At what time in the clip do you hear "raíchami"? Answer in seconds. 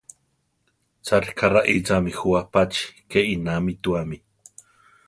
1.53-2.11